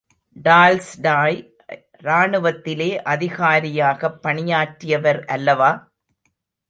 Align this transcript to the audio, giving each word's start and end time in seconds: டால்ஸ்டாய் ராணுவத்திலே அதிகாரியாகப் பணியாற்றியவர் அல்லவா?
டால்ஸ்டாய் 0.43 1.37
ராணுவத்திலே 2.03 2.89
அதிகாரியாகப் 3.03 4.21
பணியாற்றியவர் 4.21 5.25
அல்லவா? 5.25 5.71